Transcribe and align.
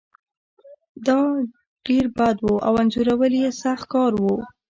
دا 1.07 1.19
ډیر 1.87 2.05
بد 2.17 2.37
و 2.41 2.49
او 2.67 2.73
انځورول 2.81 3.33
یې 3.43 3.49
سخت 3.63 3.85
کار 3.93 4.11
و 4.19 4.23